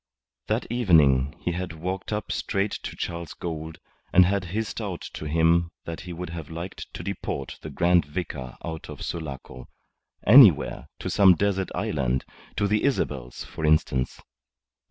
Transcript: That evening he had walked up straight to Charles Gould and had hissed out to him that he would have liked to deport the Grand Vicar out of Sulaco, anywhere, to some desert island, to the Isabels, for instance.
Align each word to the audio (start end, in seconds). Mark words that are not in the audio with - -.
That 0.47 0.65
evening 0.71 1.35
he 1.41 1.51
had 1.51 1.73
walked 1.73 2.11
up 2.11 2.31
straight 2.31 2.71
to 2.71 2.95
Charles 2.95 3.35
Gould 3.35 3.77
and 4.11 4.25
had 4.25 4.45
hissed 4.45 4.81
out 4.81 5.01
to 5.13 5.25
him 5.25 5.69
that 5.85 6.01
he 6.09 6.11
would 6.11 6.31
have 6.31 6.49
liked 6.49 6.91
to 6.95 7.03
deport 7.03 7.59
the 7.61 7.69
Grand 7.69 8.05
Vicar 8.07 8.57
out 8.65 8.89
of 8.89 9.03
Sulaco, 9.05 9.67
anywhere, 10.25 10.87
to 10.97 11.09
some 11.11 11.35
desert 11.35 11.69
island, 11.75 12.25
to 12.55 12.67
the 12.67 12.83
Isabels, 12.83 13.43
for 13.43 13.63
instance. 13.63 14.19